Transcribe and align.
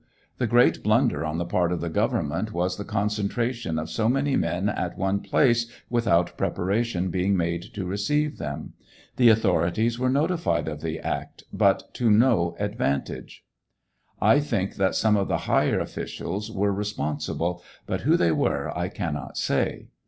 The 0.39 0.47
great 0.47 0.81
blunder 0.81 1.23
on 1.23 1.37
the 1.37 1.45
part 1.45 1.71
of 1.71 1.79
the 1.79 1.87
government 1.87 2.51
was 2.53 2.75
the 2.75 2.83
concentration 2.83 3.77
oi 3.77 3.85
so 3.85 4.09
many 4.09 4.35
men 4.35 4.67
at 4.67 4.97
one 4.97 5.19
place 5.19 5.67
without 5.91 6.35
preparation 6.39 7.11
being 7.11 7.37
made 7.37 7.61
to 7.75 7.85
receive 7.85 8.39
them. 8.39 8.73
The 9.17 9.29
authorities 9.29 9.99
were 9.99 10.09
notified 10.09 10.67
of 10.67 10.81
the 10.81 10.99
act, 10.99 11.43
but 11.53 11.93
to 11.93 12.09
no 12.09 12.55
advantage. 12.59 13.45
'^»» 14.21 14.37
j 14.37 14.41
think 14.43 14.77
that 14.77 14.95
some 14.95 15.15
of 15.15 15.27
the 15.27 15.37
higher 15.45 15.79
officials 15.79 16.51
were 16.51 16.73
responsible, 16.73 17.61
but 17.85 18.01
who 18.01 18.17
they 18.17 18.31
were 18.31 18.75
I 18.75 18.89
cannot 18.89 19.37
say. 19.37 19.89